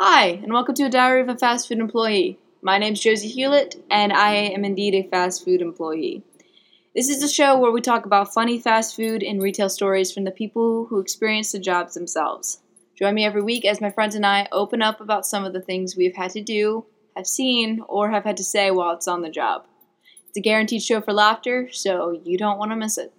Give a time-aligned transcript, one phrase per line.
[0.00, 2.36] Hi, and welcome to a Diary of a Fast Food Employee.
[2.60, 6.24] My name is Josie Hewlett, and I am indeed a fast food employee.
[6.96, 10.24] This is a show where we talk about funny fast food and retail stories from
[10.24, 12.58] the people who experience the jobs themselves.
[12.98, 15.62] Join me every week as my friends and I open up about some of the
[15.62, 19.22] things we've had to do, have seen, or have had to say while it's on
[19.22, 19.64] the job.
[20.26, 23.12] It's a guaranteed show for laughter, so you don't want to miss it.